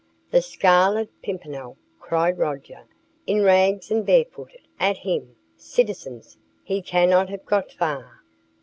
"The 0.31 0.41
Scarlet 0.41 1.11
Pimpernel!" 1.21 1.77
cried 1.99 2.39
Roger. 2.39 2.85
"In 3.27 3.43
rags 3.43 3.91
and 3.91 4.03
barefooted! 4.03 4.61
At 4.79 4.97
him, 4.97 5.35
citizens; 5.57 6.37
he 6.63 6.81
cannot 6.81 7.29
have 7.29 7.45
got 7.45 7.71
far!" 7.71 8.23